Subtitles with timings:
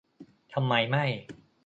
[0.53, 1.05] ทำไมไม่